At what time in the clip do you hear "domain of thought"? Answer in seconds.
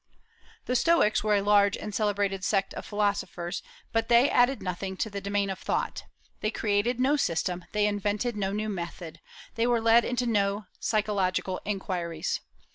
5.21-6.05